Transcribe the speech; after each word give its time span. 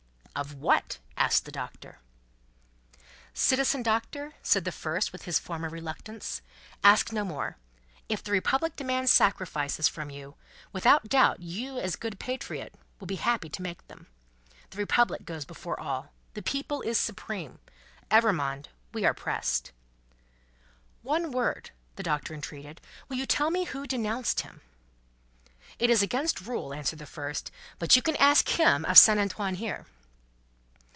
"Of 0.33 0.53
what?" 0.53 0.97
asked 1.17 1.43
the 1.43 1.51
Doctor. 1.51 1.99
"Citizen 3.33 3.83
Doctor," 3.83 4.33
said 4.41 4.63
the 4.63 4.71
first, 4.71 5.11
with 5.11 5.23
his 5.25 5.37
former 5.37 5.67
reluctance, 5.67 6.41
"ask 6.85 7.11
no 7.11 7.25
more. 7.25 7.57
If 8.07 8.23
the 8.23 8.31
Republic 8.31 8.77
demands 8.77 9.11
sacrifices 9.11 9.89
from 9.89 10.09
you, 10.09 10.35
without 10.71 11.09
doubt 11.09 11.41
you 11.41 11.77
as 11.79 11.95
a 11.95 11.97
good 11.97 12.17
patriot 12.17 12.73
will 12.99 13.07
be 13.07 13.17
happy 13.17 13.49
to 13.49 13.61
make 13.61 13.85
them. 13.89 14.07
The 14.69 14.77
Republic 14.77 15.25
goes 15.25 15.43
before 15.43 15.77
all. 15.77 16.13
The 16.33 16.41
People 16.41 16.81
is 16.81 16.97
supreme. 16.97 17.59
Evrémonde, 18.09 18.67
we 18.93 19.03
are 19.03 19.13
pressed." 19.13 19.73
"One 21.01 21.31
word," 21.31 21.71
the 21.97 22.03
Doctor 22.03 22.33
entreated. 22.33 22.79
"Will 23.09 23.17
you 23.17 23.25
tell 23.25 23.51
me 23.51 23.65
who 23.65 23.85
denounced 23.85 24.39
him?" 24.41 24.61
"It 25.77 25.89
is 25.89 26.01
against 26.01 26.39
rule," 26.39 26.73
answered 26.73 26.99
the 26.99 27.05
first; 27.05 27.51
"but 27.79 27.97
you 27.97 28.01
can 28.01 28.15
ask 28.15 28.47
Him 28.47 28.85
of 28.85 28.97
Saint 28.97 29.19
Antoine 29.19 29.55
here." 29.55 29.85